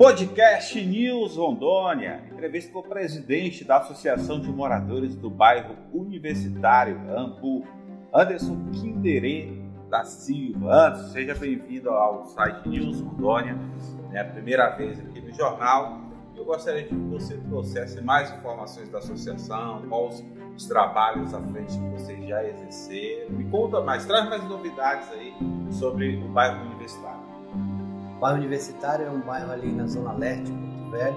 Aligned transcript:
Podcast 0.00 0.82
News 0.82 1.36
Rondônia. 1.36 2.22
Entrevista 2.32 2.72
com 2.72 2.78
o 2.78 2.82
presidente 2.82 3.64
da 3.64 3.76
Associação 3.76 4.40
de 4.40 4.48
Moradores 4.48 5.14
do 5.14 5.28
Bairro 5.28 5.76
Universitário, 5.92 6.98
AMPU, 7.14 7.66
Anderson 8.10 8.56
Quinderê 8.72 9.52
da 9.90 10.02
Silva. 10.04 10.72
Anderson, 10.72 11.08
seja 11.12 11.34
bem-vindo 11.34 11.90
ao 11.90 12.24
site 12.24 12.66
News 12.66 12.98
Rondônia. 13.02 13.58
É 14.10 14.20
a 14.20 14.24
primeira 14.24 14.70
vez 14.70 14.98
aqui 14.98 15.20
no 15.20 15.34
jornal. 15.34 16.00
Eu 16.34 16.46
gostaria 16.46 16.84
de 16.84 16.88
que 16.88 16.94
você 16.94 17.36
trouxesse 17.36 18.00
mais 18.00 18.32
informações 18.32 18.88
da 18.88 19.00
associação, 19.00 19.82
quais 19.86 20.24
os 20.56 20.66
trabalhos 20.66 21.34
à 21.34 21.42
frente 21.42 21.78
que 21.78 21.88
vocês 21.90 22.26
já 22.26 22.42
exerceram. 22.42 23.32
Me 23.32 23.44
conta 23.50 23.82
mais, 23.82 24.06
traz 24.06 24.30
mais 24.30 24.42
novidades 24.44 25.10
aí 25.12 25.34
sobre 25.70 26.16
o 26.16 26.28
bairro 26.28 26.64
universitário. 26.64 27.09
O 28.20 28.28
bairro 28.28 28.36
Universitário 28.36 29.06
é 29.06 29.10
um 29.10 29.22
bairro 29.22 29.50
ali 29.50 29.72
na 29.72 29.86
Zona 29.86 30.12
Leste 30.12 30.52
Porto 30.52 30.90
Velho. 30.90 31.16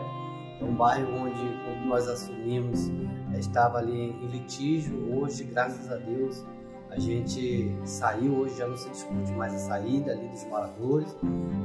É 0.61 0.63
um 0.63 0.73
bairro 0.73 1.13
onde, 1.17 1.35
quando 1.65 1.85
nós 1.85 2.07
assumimos, 2.07 2.89
eh, 3.33 3.39
estava 3.39 3.79
ali 3.79 4.11
em 4.11 4.27
litígio. 4.27 5.13
Hoje, 5.13 5.43
graças 5.43 5.91
a 5.91 5.97
Deus, 5.97 6.45
a 6.89 6.97
gente 6.97 7.75
saiu. 7.83 8.37
Hoje 8.37 8.57
já 8.57 8.67
não 8.67 8.77
se 8.77 8.89
discute 8.89 9.33
mais 9.33 9.53
a 9.53 9.57
saída 9.57 10.13
ali 10.13 10.29
dos 10.29 10.45
moradores. 10.45 11.13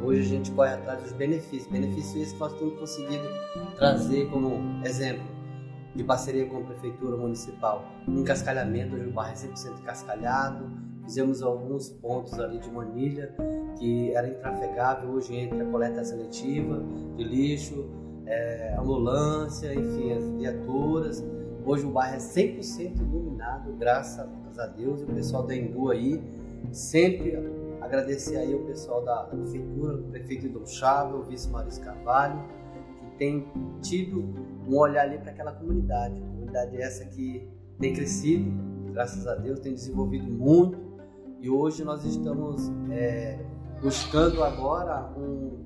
Hoje 0.02 0.22
a 0.22 0.24
gente 0.24 0.50
corre 0.50 0.74
atrás 0.74 1.04
dos 1.04 1.12
benefícios. 1.12 1.70
Benefícios 1.70 2.16
esses 2.16 2.32
que 2.32 2.40
nós 2.40 2.52
temos 2.54 2.76
conseguido 2.76 3.28
trazer 3.76 4.28
como 4.30 4.84
exemplo 4.84 5.24
de 5.94 6.02
parceria 6.02 6.46
com 6.46 6.56
a 6.56 6.62
Prefeitura 6.62 7.16
Municipal. 7.16 7.84
Um 8.08 8.24
cascalhamento, 8.24 8.96
hoje 8.96 9.06
o 9.06 9.12
bairro 9.12 9.34
é 9.34 9.36
100% 9.36 9.84
cascalhado. 9.84 10.87
Fizemos 11.08 11.42
alguns 11.42 11.88
pontos 11.88 12.38
ali 12.38 12.58
de 12.58 12.70
manilha 12.70 13.34
que 13.78 14.12
era 14.12 14.28
intrafegável, 14.28 15.12
hoje 15.12 15.34
entra 15.34 15.64
coleta 15.64 16.04
seletiva 16.04 16.84
de 17.16 17.24
lixo, 17.24 17.86
é, 18.26 18.76
ambulância, 18.78 19.72
enfim, 19.72 20.12
as 20.12 20.30
viaturas. 20.32 21.24
Hoje 21.64 21.86
o 21.86 21.90
bairro 21.90 22.16
é 22.16 22.18
100% 22.18 22.98
iluminado, 22.98 23.72
graças 23.78 24.58
a 24.58 24.66
Deus, 24.66 25.00
e 25.00 25.04
o 25.04 25.06
pessoal 25.06 25.46
da 25.46 25.56
Embu 25.56 25.90
aí, 25.90 26.22
sempre 26.72 27.38
agradecer 27.80 28.36
aí 28.36 28.54
o 28.54 28.66
pessoal 28.66 29.02
da, 29.02 29.22
da 29.22 29.34
prefeitura, 29.34 29.96
o 29.96 30.02
prefeito 30.10 30.46
Dom 30.50 30.66
Chave, 30.66 31.14
o 31.14 31.22
vice 31.22 31.48
Maurício 31.48 31.82
Carvalho, 31.82 32.38
que 33.00 33.16
tem 33.16 33.48
tido 33.80 34.22
um 34.68 34.76
olhar 34.76 35.06
ali 35.06 35.16
para 35.16 35.30
aquela 35.30 35.52
comunidade, 35.52 36.20
comunidade 36.20 36.76
essa 36.76 37.06
que 37.06 37.48
tem 37.78 37.94
crescido, 37.94 38.52
graças 38.92 39.26
a 39.26 39.36
Deus, 39.36 39.58
tem 39.60 39.72
desenvolvido 39.72 40.30
muito, 40.30 40.87
e 41.40 41.48
hoje 41.48 41.84
nós 41.84 42.04
estamos 42.04 42.70
é, 42.90 43.38
buscando 43.80 44.42
agora 44.42 45.08
um, 45.16 45.64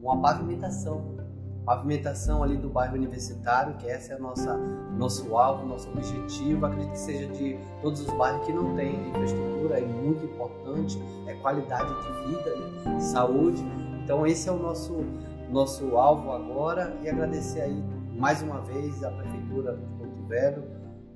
uma 0.00 0.20
pavimentação, 0.20 1.16
pavimentação 1.64 2.42
ali 2.42 2.56
do 2.56 2.70
bairro 2.70 2.94
universitário, 2.94 3.76
que 3.76 3.86
essa 3.86 4.14
é 4.14 4.18
nossa 4.18 4.56
nosso 4.96 5.36
alvo, 5.36 5.66
nosso 5.66 5.88
objetivo. 5.90 6.64
Acredito 6.64 6.92
que 6.92 6.98
seja 6.98 7.26
de 7.28 7.58
todos 7.82 8.00
os 8.00 8.10
bairros 8.14 8.46
que 8.46 8.52
não 8.52 8.74
têm 8.74 9.08
infraestrutura, 9.10 9.78
é 9.78 9.84
muito 9.84 10.24
importante, 10.24 10.98
é 11.26 11.34
qualidade 11.34 11.92
de 12.02 12.28
vida, 12.28 12.56
né? 12.56 13.00
saúde. 13.00 13.62
Então 14.02 14.26
esse 14.26 14.48
é 14.48 14.52
o 14.52 14.58
nosso 14.58 15.04
nosso 15.50 15.96
alvo 15.96 16.30
agora 16.30 16.96
e 17.02 17.08
agradecer 17.08 17.60
aí 17.60 17.84
mais 18.16 18.40
uma 18.40 18.60
vez 18.60 19.02
a 19.02 19.10
prefeitura 19.10 19.76
de 19.76 19.84
Porto 19.98 20.22
Velho, 20.28 20.62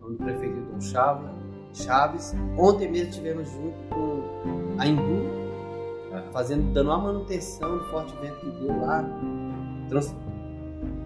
o 0.02 0.14
prefeito 0.14 0.60
Dom 0.60 0.80
Chaves, 0.80 1.30
Chaves. 1.75 2.34
Ontem 2.56 2.91
mesmo 2.91 3.11
estivemos 3.11 3.48
junto 3.50 3.77
com 3.91 4.80
a 4.80 4.86
Embu, 4.86 5.34
fazendo, 6.33 6.72
dando 6.72 6.91
uma 6.91 6.98
manutenção 6.98 7.78
do 7.78 7.84
forte 7.86 8.14
vento 8.16 8.41
que 8.41 8.50
deu 8.50 8.81
lá, 8.81 9.05
trans, 9.89 10.14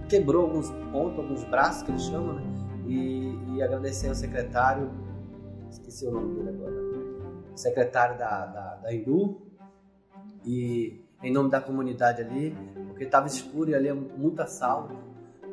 quebrou 0.09 0.45
alguns 0.45 0.71
pontos, 0.93 1.19
alguns 1.19 1.45
braços 1.45 1.83
que 1.83 1.91
eles 1.91 2.03
chamam, 2.03 2.35
né? 2.35 2.43
E, 2.87 3.55
e 3.55 3.63
agradecer 3.63 4.09
ao 4.09 4.15
secretário, 4.15 4.91
esqueci 5.71 6.07
o 6.07 6.11
nome 6.11 6.35
dele 6.35 6.49
agora, 6.51 6.75
secretário 7.55 8.19
da, 8.19 8.47
da, 8.47 8.75
da 8.77 8.95
Indu, 8.95 9.43
e 10.45 11.05
em 11.23 11.33
nome 11.33 11.51
da 11.51 11.61
comunidade 11.61 12.23
ali, 12.23 12.57
porque 12.87 13.05
estava 13.05 13.27
escuro 13.27 13.71
e 13.71 13.75
ali 13.75 13.89
é 13.89 13.95
muita 13.95 14.47
sal, 14.47 14.89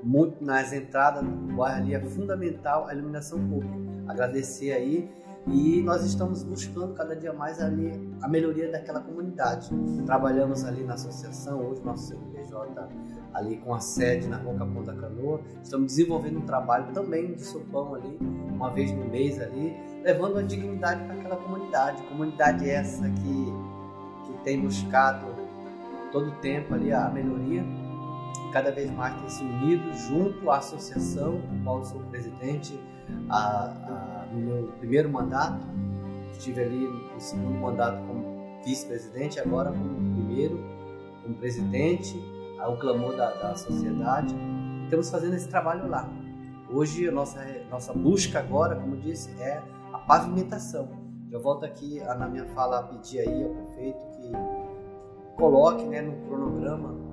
muito 0.05 0.45
nas 0.45 0.71
entradas 0.71 1.23
do 1.23 1.55
bairro 1.55 1.77
ali 1.77 1.95
é 1.95 1.99
fundamental 1.99 2.85
a 2.87 2.93
iluminação 2.93 3.39
pública. 3.39 3.75
Agradecer 4.07 4.71
aí 4.71 5.11
e 5.47 5.81
nós 5.81 6.05
estamos 6.05 6.43
buscando 6.43 6.93
cada 6.93 7.15
dia 7.15 7.33
mais 7.33 7.59
ali 7.59 7.91
a 8.21 8.27
melhoria 8.27 8.71
daquela 8.71 8.99
comunidade. 8.99 9.69
Trabalhamos 10.05 10.63
ali 10.63 10.83
na 10.83 10.93
associação, 10.93 11.59
hoje 11.65 11.81
nosso 11.83 12.07
CNPJ 12.07 12.87
ali 13.33 13.57
com 13.57 13.73
a 13.73 13.79
sede 13.79 14.27
na 14.27 14.37
Rua 14.37 14.59
Capão 14.59 14.83
da 14.83 14.93
Canoa. 14.93 15.41
Estamos 15.63 15.87
desenvolvendo 15.87 16.37
um 16.37 16.45
trabalho 16.45 16.93
também 16.93 17.33
de 17.33 17.43
sopão 17.43 17.95
ali, 17.95 18.17
uma 18.21 18.69
vez 18.69 18.91
no 18.91 19.05
mês 19.05 19.41
ali, 19.41 19.75
levando 20.03 20.37
a 20.37 20.43
dignidade 20.43 21.03
para 21.03 21.15
aquela 21.15 21.35
comunidade. 21.35 22.01
Comunidade 22.03 22.69
essa 22.69 23.09
que, 23.09 23.53
que 24.25 24.43
tem 24.43 24.61
buscado 24.61 25.25
todo 26.11 26.29
o 26.29 26.35
tempo 26.35 26.75
ali 26.75 26.93
a 26.93 27.09
melhoria 27.09 27.65
cada 28.55 28.71
vez 28.71 28.89
mais 28.89 29.13
tem 29.19 29.27
se 29.27 29.43
unido 29.43 29.91
junto 30.07 30.49
à 30.49 30.59
associação, 30.59 31.41
do 31.41 31.63
qual 31.65 31.83
sou 31.83 31.99
presidente, 32.03 32.79
a, 33.29 33.65
a 33.65 34.27
no 34.31 34.39
meu 34.39 34.67
primeiro 34.79 35.09
mandato, 35.09 35.59
estive 36.31 36.63
ali 36.63 36.87
no 36.87 37.19
segundo 37.19 37.59
mandato 37.59 37.97
como 38.07 38.23
vice-presidente, 38.63 39.41
agora 39.41 39.73
como 39.73 40.13
primeiro, 40.13 40.57
como 41.21 41.35
presidente, 41.35 42.17
ao 42.57 42.77
clamor 42.77 43.17
da, 43.17 43.33
da 43.33 43.55
sociedade. 43.55 44.33
Estamos 44.85 45.09
fazendo 45.09 45.35
esse 45.35 45.49
trabalho 45.49 45.89
lá. 45.89 46.09
Hoje 46.71 47.09
a 47.09 47.11
nossa, 47.11 47.45
nossa 47.69 47.91
busca 47.91 48.39
agora, 48.39 48.77
como 48.77 48.95
disse, 48.95 49.31
é 49.37 49.61
a 49.91 49.97
pavimentação. 49.97 50.87
Eu 51.29 51.41
volto 51.41 51.65
aqui 51.65 51.99
na 51.99 52.25
minha 52.25 52.45
fala 52.53 52.79
a 52.79 52.83
pedir 52.83 53.19
aí 53.19 53.43
ao 53.43 53.49
prefeito 53.49 53.99
que 54.15 54.31
coloque 55.35 55.83
né, 55.83 56.01
no 56.01 56.13
cronograma 56.25 57.04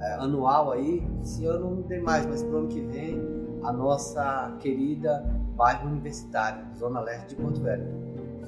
é, 0.00 0.14
anual 0.14 0.72
aí, 0.72 1.06
esse 1.22 1.44
ano 1.46 1.76
não 1.76 1.82
tem 1.82 2.00
mais, 2.00 2.24
mas 2.26 2.42
para 2.42 2.54
o 2.54 2.58
ano 2.58 2.68
que 2.68 2.80
vem, 2.80 3.20
a 3.62 3.72
nossa 3.72 4.56
querida 4.60 5.24
bairro 5.56 5.88
universitário, 5.88 6.64
Zona 6.76 7.00
Leste 7.00 7.34
de 7.34 7.42
Porto 7.42 7.60
Velho. 7.60 7.86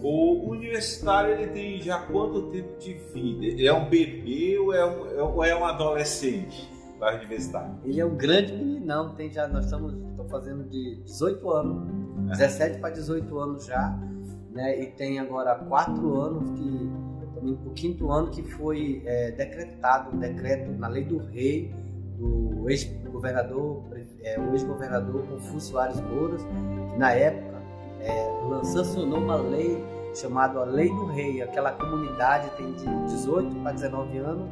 O 0.03 0.49
universitário 0.51 1.35
ele 1.35 1.49
tem 1.49 1.83
já 1.83 1.99
quanto 2.07 2.51
tempo 2.51 2.79
de 2.79 2.95
vida? 2.95 3.45
Ele 3.45 3.67
é 3.67 3.73
um 3.73 3.89
bebê 3.89 4.59
ou 4.59 4.73
é 4.73 4.87
um, 4.87 5.35
ou 5.35 5.45
é 5.45 5.55
um 5.55 5.65
adolescente? 5.65 6.71
Bairro 6.99 7.19
universitário. 7.19 7.75
Ele 7.85 8.01
é 8.01 8.05
um 8.05 8.17
grande 8.17 8.53
meninão, 8.53 9.15
tem 9.15 9.31
já, 9.31 9.49
nós 9.49 9.65
estamos 9.65 9.95
fazendo 10.31 10.65
de 10.65 11.03
18 11.05 11.51
anos, 11.51 11.89
é. 12.29 12.47
17 12.47 12.79
para 12.79 12.91
18 12.91 13.39
anos 13.39 13.67
já, 13.67 13.99
né? 14.53 14.81
E 14.81 14.87
tem 14.87 15.19
agora 15.19 15.57
4 15.57 16.21
anos 16.21 16.51
que 16.51 16.90
também 17.41 17.59
o 17.67 17.71
quinto 17.71 18.11
ano 18.13 18.31
que 18.31 18.43
foi 18.43 19.03
é, 19.07 19.31
decretado, 19.33 20.15
um 20.15 20.19
decreto 20.19 20.71
na 20.73 20.89
lei 20.89 21.05
do 21.05 21.19
rei 21.19 21.75
do 22.19 22.69
ex-governador, 22.69 23.83
é, 24.23 24.39
o 24.39 24.53
ex-governador 24.53 25.27
Confúcio 25.27 25.79
Ares 25.79 25.99
Louras, 26.01 26.43
que 26.43 26.99
na 26.99 27.13
época 27.13 27.63
é, 28.01 28.31
uma 29.15 29.37
lei 29.37 29.83
chamada 30.15 30.65
Lei 30.65 30.89
do 30.89 31.07
Rei. 31.07 31.41
Aquela 31.41 31.73
comunidade 31.73 32.51
tem 32.57 32.73
de 32.73 32.85
18 33.07 33.57
para 33.63 33.73
19 33.73 34.19
anos 34.19 34.51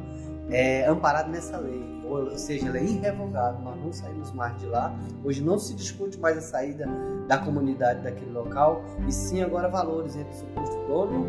é, 0.49 0.85
amparado 0.87 1.29
nessa 1.29 1.57
lei, 1.57 1.83
ou, 2.05 2.23
ou 2.23 2.37
seja, 2.37 2.67
ela 2.67 2.77
é 2.79 2.83
irrevogável, 2.83 3.61
nós 3.61 3.77
não 3.77 3.93
saímos 3.93 4.31
mais 4.31 4.57
de 4.57 4.65
lá. 4.65 4.95
Hoje 5.23 5.43
não 5.43 5.59
se 5.59 5.75
discute 5.75 6.19
mais 6.19 6.37
a 6.37 6.41
saída 6.41 6.87
da 7.27 7.37
comunidade 7.37 8.01
daquele 8.01 8.31
local, 8.31 8.81
e 9.07 9.11
sim 9.11 9.43
agora 9.43 9.67
valores 9.67 10.15
entre 10.15 10.33
o 10.33 10.35
suposto 10.35 10.75
dono 10.87 11.25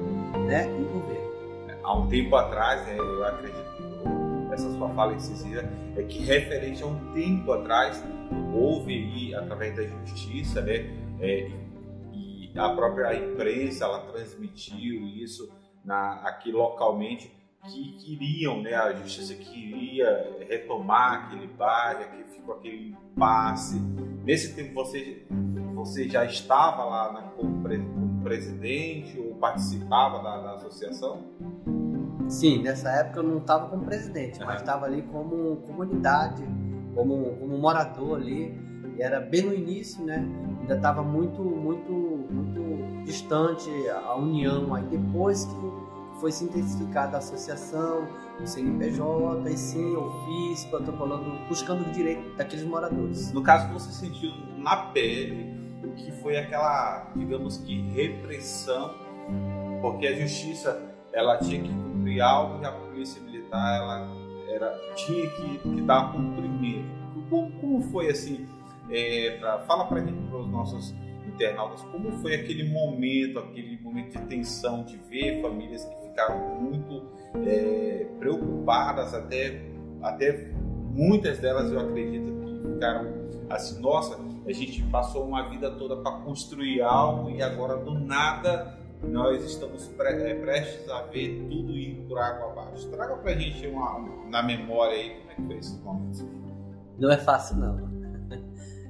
né, 0.46 0.66
e 0.66 0.82
o 0.82 1.00
governo. 1.00 1.39
Há 1.90 1.94
um 1.96 2.06
tempo 2.06 2.36
atrás, 2.36 2.86
né, 2.86 2.96
eu 2.96 3.24
acredito 3.24 3.58
essa 4.52 4.70
sua 4.76 4.90
fala 4.90 5.12
incisiva, 5.12 5.68
é 5.96 6.02
que 6.04 6.20
referente 6.20 6.80
a 6.84 6.86
um 6.86 7.12
tempo 7.12 7.50
atrás, 7.50 8.00
houve 8.54 8.94
aí, 8.94 9.34
através 9.34 9.74
da 9.74 9.82
justiça, 9.82 10.62
né, 10.62 10.88
é, 11.18 11.50
e 12.12 12.52
a 12.54 12.68
própria 12.76 13.12
imprensa, 13.16 13.86
ela 13.86 14.02
transmitiu 14.02 15.04
isso 15.04 15.52
na, 15.84 16.20
aqui 16.28 16.52
localmente, 16.52 17.34
que 17.68 17.92
queriam, 17.94 18.62
né, 18.62 18.72
a 18.72 18.92
justiça 18.92 19.34
queria 19.34 20.46
retomar 20.48 21.24
aquele 21.24 21.48
bairro, 21.48 22.04
que 22.04 22.36
ficou 22.36 22.54
aquele 22.54 22.90
impasse. 22.90 23.80
Nesse 24.24 24.54
tempo 24.54 24.74
você, 24.74 25.26
você 25.74 26.08
já 26.08 26.24
estava 26.24 26.84
lá 26.84 27.12
na, 27.12 27.22
como, 27.30 27.60
como 27.64 28.22
presidente 28.22 29.18
ou 29.18 29.34
participava 29.34 30.22
da, 30.22 30.40
da 30.40 30.54
associação? 30.54 31.49
Sim, 32.30 32.62
nessa 32.62 32.88
época 32.90 33.18
eu 33.18 33.24
não 33.24 33.38
estava 33.38 33.66
como 33.68 33.84
presidente, 33.84 34.38
mas 34.38 34.60
estava 34.60 34.86
ali 34.86 35.02
como 35.02 35.56
comunidade, 35.56 36.44
como, 36.94 37.36
como 37.36 37.58
morador 37.58 38.18
ali. 38.18 38.56
E 38.96 39.02
era 39.02 39.20
bem 39.20 39.42
no 39.42 39.52
início, 39.52 40.04
né? 40.04 40.24
Ainda 40.60 40.76
estava 40.76 41.02
muito, 41.02 41.42
muito, 41.42 41.92
muito 41.92 43.04
distante 43.04 43.68
a 43.88 44.14
união. 44.14 44.72
Aí 44.74 44.84
depois 44.84 45.44
que 45.44 46.20
foi 46.20 46.30
se 46.30 46.44
intensificada 46.44 47.16
a 47.16 47.18
associação, 47.18 48.06
o 48.40 48.46
CNPJ, 48.46 49.50
e 49.50 49.56
sim, 49.56 49.96
ofício, 49.96 50.70
protocolando, 50.70 51.32
buscando 51.48 51.82
o 51.82 51.90
direito 51.90 52.36
daqueles 52.36 52.64
moradores. 52.64 53.32
No 53.32 53.42
caso, 53.42 53.72
você 53.72 53.90
sentiu 53.90 54.30
na 54.56 54.76
pele 54.76 55.52
o 55.82 55.90
que 55.94 56.12
foi 56.22 56.36
aquela, 56.36 57.10
digamos 57.16 57.58
que, 57.58 57.80
repressão, 57.90 58.94
porque 59.82 60.06
a 60.06 60.14
justiça 60.14 60.80
ela 61.12 61.38
tinha 61.38 61.62
que 61.62 61.89
cumprir 62.00 62.20
algo 62.20 62.62
e 62.62 62.66
a 62.66 62.72
polícia 62.72 63.22
militar 63.22 63.76
ela 63.76 64.08
era, 64.48 64.94
tinha 64.96 65.28
que, 65.30 65.58
que 65.58 65.80
dar 65.82 66.12
cumprimento. 66.12 66.88
Como, 67.28 67.52
como 67.60 67.82
foi 67.90 68.08
assim? 68.08 68.46
É, 68.90 69.36
pra, 69.38 69.60
fala 69.60 69.84
para 69.84 70.02
os 70.02 70.48
nossos 70.48 70.94
internautas, 71.26 71.82
como 71.92 72.10
foi 72.18 72.34
aquele 72.34 72.68
momento, 72.72 73.38
aquele 73.38 73.78
momento 73.80 74.18
de 74.18 74.26
tensão, 74.26 74.84
de 74.84 74.96
ver 74.96 75.40
famílias 75.40 75.84
que 75.84 76.08
ficaram 76.08 76.60
muito 76.60 77.04
é, 77.46 78.06
preocupadas, 78.18 79.14
até, 79.14 79.62
até 80.02 80.50
muitas 80.92 81.38
delas 81.38 81.70
eu 81.70 81.78
acredito 81.78 82.32
que 82.32 82.72
ficaram 82.72 83.30
assim, 83.48 83.80
nossa, 83.80 84.18
a 84.46 84.52
gente 84.52 84.82
passou 84.84 85.24
uma 85.24 85.48
vida 85.48 85.70
toda 85.72 85.96
para 85.96 86.18
construir 86.22 86.82
algo 86.82 87.30
e 87.30 87.42
agora 87.42 87.76
do 87.76 87.94
nada 87.94 88.79
nós 89.02 89.44
estamos 89.44 89.88
pre 89.88 90.08
é, 90.08 90.34
prestes 90.34 90.88
a 90.88 91.02
ver 91.02 91.46
tudo 91.48 91.72
indo 91.76 92.06
por 92.08 92.18
água 92.18 92.52
abaixo. 92.52 92.88
Traga 92.88 93.16
para 93.16 93.32
a 93.32 93.38
gente 93.38 93.66
uma, 93.66 93.98
na 94.28 94.42
memória 94.42 94.94
aí 94.94 95.20
como 95.20 95.30
é 95.30 95.34
que 95.34 95.42
foi 95.42 95.56
esse 95.58 95.78
momento. 95.78 96.28
Não 96.98 97.10
é 97.10 97.16
fácil 97.16 97.56
não. 97.56 97.90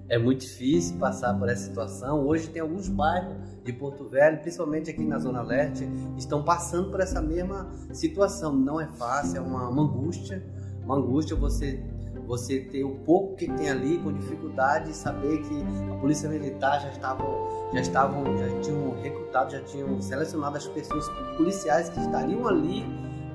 É 0.08 0.18
muito 0.18 0.40
difícil 0.40 0.98
passar 0.98 1.38
por 1.38 1.48
essa 1.48 1.66
situação. 1.66 2.26
Hoje 2.26 2.48
tem 2.48 2.60
alguns 2.60 2.88
bairros 2.88 3.36
de 3.62 3.72
Porto 3.72 4.08
Velho, 4.08 4.40
principalmente 4.40 4.90
aqui 4.90 5.04
na 5.04 5.20
Zona 5.20 5.40
Leste, 5.40 5.88
estão 6.18 6.42
passando 6.42 6.90
por 6.90 6.98
essa 6.98 7.22
mesma 7.22 7.70
situação. 7.92 8.52
Não 8.52 8.80
é 8.80 8.88
fácil, 8.88 9.36
é 9.36 9.40
uma, 9.40 9.68
uma 9.68 9.82
angústia. 9.84 10.44
Uma 10.82 10.96
angústia 10.96 11.36
você 11.36 11.80
você 12.30 12.60
ter 12.60 12.84
o 12.84 12.94
pouco 13.00 13.34
que 13.34 13.50
tem 13.54 13.68
ali 13.68 13.98
com 13.98 14.12
dificuldade 14.12 14.92
e 14.92 14.94
saber 14.94 15.42
que 15.42 15.64
a 15.92 15.96
polícia 15.96 16.28
militar 16.28 16.80
já 16.80 16.88
estava 16.90 17.24
já 17.74 17.80
estavam 17.80 18.24
já 18.38 18.60
tinham 18.60 19.02
recrutado 19.02 19.50
já 19.50 19.60
tinham 19.62 20.00
selecionado 20.00 20.56
as 20.56 20.66
pessoas 20.68 21.08
policiais 21.36 21.88
que 21.88 21.98
estariam 21.98 22.46
ali 22.46 22.86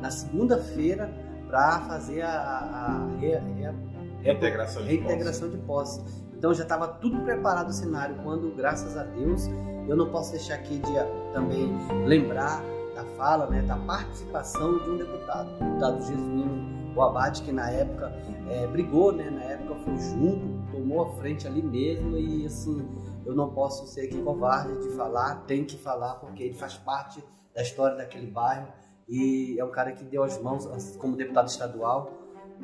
na 0.02 0.10
segunda-feira 0.10 1.14
para 1.46 1.82
fazer 1.82 2.22
a, 2.22 2.30
a, 2.32 3.08
re, 3.20 3.36
re, 3.36 3.76
reintegração, 4.22 4.82
de, 4.84 4.96
reintegração 4.96 5.50
de 5.50 5.58
posse. 5.58 6.02
Então 6.38 6.54
já 6.54 6.64
estava 6.64 6.88
tudo 6.88 7.20
preparado 7.24 7.70
o 7.70 7.74
cenário 7.74 8.16
quando 8.24 8.56
graças 8.56 8.96
a 8.96 9.04
Deus 9.04 9.48
eu 9.90 9.98
não 9.98 10.10
posso 10.10 10.32
deixar 10.32 10.56
aqui 10.56 10.78
de 10.78 10.94
também 11.34 11.70
lembrar 12.06 12.64
da 12.96 13.04
fala, 13.18 13.50
né, 13.50 13.62
da 13.62 13.76
participação 13.76 14.80
de 14.80 14.90
um 14.90 14.98
deputado, 14.98 15.50
o 15.50 15.66
deputado 15.66 16.02
Jesuíno 16.06 16.85
o 16.96 17.02
Abate, 17.02 17.44
que 17.44 17.52
na 17.52 17.70
época 17.70 18.12
é, 18.50 18.66
brigou, 18.68 19.12
né? 19.12 19.30
Na 19.30 19.44
época 19.44 19.76
foi 19.76 19.98
junto, 19.98 20.72
tomou 20.72 21.04
a 21.04 21.10
frente 21.16 21.46
ali 21.46 21.62
mesmo 21.62 22.18
e 22.18 22.46
assim, 22.46 22.88
eu 23.26 23.36
não 23.36 23.50
posso 23.50 23.86
ser 23.88 24.06
aqui 24.06 24.22
covarde 24.22 24.82
de 24.82 24.96
falar, 24.96 25.44
tem 25.46 25.66
que 25.66 25.78
falar 25.78 26.16
porque 26.16 26.44
ele 26.44 26.54
faz 26.54 26.76
parte 26.76 27.24
da 27.54 27.62
história 27.62 27.98
daquele 27.98 28.28
bairro 28.28 28.68
e 29.08 29.60
é 29.60 29.66
um 29.66 29.72
cara 29.72 29.92
que 29.92 30.04
deu 30.04 30.24
as 30.24 30.42
mãos 30.42 30.66
como 30.98 31.16
deputado 31.16 31.48
estadual 31.48 32.12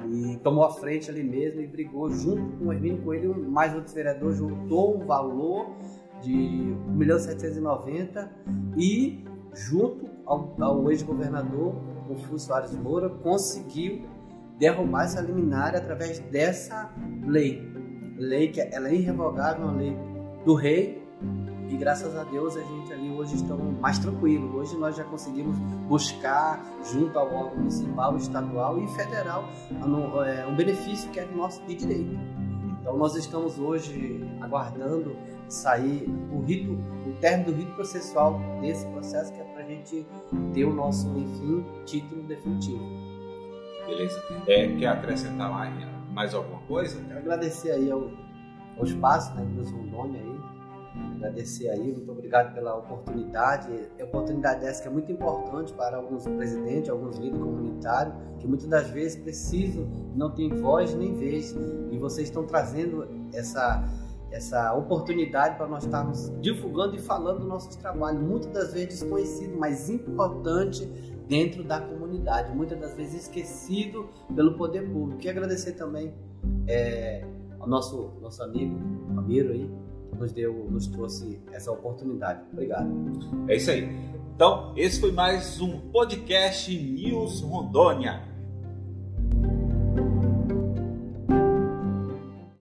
e 0.07 0.37
tomou 0.37 0.63
a 0.63 0.71
frente 0.71 1.11
ali 1.11 1.23
mesmo 1.23 1.59
e 1.61 1.67
brigou 1.67 2.09
junto 2.09 2.57
com 2.57 2.65
o 2.65 2.73
Hermínio 2.73 3.03
Coelho, 3.03 3.51
mais 3.51 3.75
outro 3.75 3.93
vereador, 3.93 4.31
juntou 4.31 4.97
um 4.97 5.05
valor 5.05 5.75
de 6.21 6.33
1 6.33 6.91
milhão 6.93 7.19
790 7.19 8.31
e 8.77 9.25
junto 9.53 10.09
ao, 10.25 10.55
ao 10.61 10.89
ex-governador 10.89 11.75
Confúcio 12.07 12.39
Soares 12.39 12.73
Moura 12.73 13.09
conseguiu 13.09 14.01
derrubar 14.61 15.05
essa 15.05 15.19
liminar 15.19 15.75
através 15.75 16.19
dessa 16.19 16.93
lei. 17.25 17.67
Lei 18.15 18.49
que 18.49 18.61
ela 18.61 18.89
é 18.89 18.93
irrevogável, 18.93 19.65
uma 19.65 19.73
lei 19.73 19.97
do 20.45 20.53
rei. 20.53 21.01
E 21.67 21.75
graças 21.75 22.15
a 22.15 22.23
Deus 22.25 22.55
a 22.55 22.61
gente 22.61 22.93
ali 22.93 23.09
hoje 23.09 23.37
estamos 23.37 23.79
mais 23.79 23.97
tranquilo. 23.97 24.55
Hoje 24.55 24.77
nós 24.77 24.95
já 24.95 25.03
conseguimos 25.03 25.57
buscar 25.87 26.63
junto 26.93 27.17
ao 27.17 27.33
órgão 27.33 27.57
municipal, 27.57 28.15
estadual 28.15 28.79
e 28.79 28.87
federal 28.89 29.45
é, 30.27 30.45
um 30.45 30.55
benefício 30.55 31.09
que 31.09 31.19
é 31.19 31.25
nosso 31.25 31.65
de 31.65 31.73
direito. 31.73 32.15
Então 32.79 32.95
nós 32.97 33.15
estamos 33.15 33.57
hoje 33.57 34.23
aguardando 34.41 35.15
sair 35.47 36.07
o 36.31 36.39
rito, 36.41 36.73
o 37.07 37.13
término 37.19 37.51
do 37.51 37.57
rito 37.57 37.71
processual 37.73 38.39
desse 38.61 38.85
processo 38.87 39.33
que 39.33 39.39
é 39.39 39.43
para 39.43 39.63
a 39.63 39.65
gente 39.65 40.05
ter 40.53 40.65
o 40.65 40.73
nosso, 40.73 41.07
enfim, 41.17 41.65
título 41.85 42.21
definitivo. 42.23 43.00
Beleza? 43.91 44.23
É, 44.47 44.67
quer 44.77 44.87
acrescentar 44.87 45.51
mais, 45.51 45.73
mais 46.11 46.33
alguma 46.33 46.61
coisa? 46.61 46.97
Quero 47.03 47.19
agradecer 47.19 47.71
aí 47.71 47.91
ao, 47.91 48.09
ao 48.77 48.85
espaço, 48.85 49.33
né, 49.35 49.43
um 49.43 49.91
nome 49.91 50.17
aí. 50.17 50.41
Agradecer 51.17 51.69
aí, 51.69 51.91
muito 51.91 52.09
obrigado 52.09 52.53
pela 52.53 52.75
oportunidade. 52.77 53.67
A 53.99 54.03
oportunidade 54.05 54.65
essa 54.65 54.81
que 54.81 54.87
é 54.87 54.91
muito 54.91 55.11
importante 55.11 55.73
para 55.73 55.97
alguns 55.97 56.25
presidentes, 56.25 56.89
alguns 56.89 57.17
líderes 57.17 57.43
comunitários, 57.43 58.15
que 58.39 58.47
muitas 58.47 58.67
das 58.67 58.89
vezes 58.89 59.21
precisam, 59.21 59.85
não 60.15 60.31
tem 60.31 60.49
voz 60.49 60.95
nem 60.95 61.13
vez, 61.13 61.53
e 61.91 61.97
vocês 61.97 62.29
estão 62.29 62.45
trazendo 62.45 63.07
essa 63.33 63.83
essa 64.31 64.73
oportunidade 64.73 65.57
para 65.57 65.67
nós 65.67 65.83
estarmos 65.83 66.31
divulgando 66.39 66.95
e 66.95 66.99
falando 66.99 67.39
do 67.39 67.47
nosso 67.47 67.77
trabalho, 67.77 68.17
muitas 68.21 68.51
das 68.53 68.73
vezes 68.73 69.01
desconhecido, 69.01 69.57
mas 69.57 69.89
importante 69.89 70.89
dentro 71.31 71.63
da 71.63 71.79
comunidade, 71.79 72.53
muitas 72.53 72.77
das 72.77 72.93
vezes 72.93 73.21
esquecido 73.21 74.09
pelo 74.35 74.55
poder 74.55 74.81
público. 74.91 75.23
E 75.23 75.29
agradecer 75.29 75.71
também 75.71 76.13
é, 76.67 77.23
ao 77.57 77.69
nosso, 77.69 78.11
nosso 78.21 78.43
amigo 78.43 78.77
Ramiro 79.15 79.53
aí, 79.53 79.71
que 80.09 80.17
nos, 80.17 80.33
deu, 80.33 80.67
nos 80.69 80.87
trouxe 80.87 81.39
essa 81.53 81.71
oportunidade. 81.71 82.41
Obrigado. 82.51 82.91
É 83.47 83.55
isso 83.55 83.71
aí. 83.71 83.89
Então, 84.35 84.73
esse 84.75 84.99
foi 84.99 85.13
mais 85.13 85.61
um 85.61 85.79
podcast 85.91 86.77
News 86.77 87.39
Rondônia. 87.39 88.27